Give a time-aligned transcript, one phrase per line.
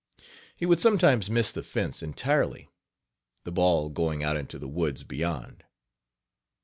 [0.57, 2.71] He would sometimes miss the fence entirely,
[3.43, 5.63] the ball going out into the woods beyond.